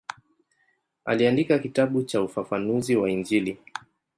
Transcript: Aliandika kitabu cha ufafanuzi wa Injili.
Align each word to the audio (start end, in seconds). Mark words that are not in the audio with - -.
Aliandika 1.05 1.59
kitabu 1.59 2.03
cha 2.03 2.21
ufafanuzi 2.21 2.95
wa 2.95 3.09
Injili. 3.11 3.57